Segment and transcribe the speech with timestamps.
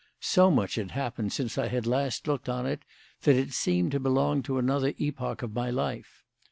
[0.19, 2.81] So much had happened since I had last looked on it
[3.21, 6.23] that it seemed to belong to another epoch of my life.